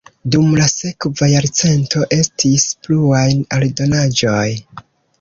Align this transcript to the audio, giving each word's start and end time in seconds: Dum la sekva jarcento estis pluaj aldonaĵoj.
Dum 0.35 0.45
la 0.59 0.63
sekva 0.71 1.29
jarcento 1.33 2.03
estis 2.19 2.67
pluaj 2.89 3.23
aldonaĵoj. 3.59 4.47